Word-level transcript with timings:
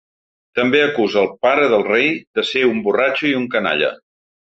També 0.59 0.81
acusa 0.85 1.19
el 1.25 1.29
pare 1.47 1.69
del 1.75 1.87
rei 1.91 2.11
de 2.41 2.49
ser 2.55 2.67
“un 2.73 2.83
borratxo” 2.91 3.33
i 3.37 3.39
un 3.45 3.51
“canalla”. 3.59 3.97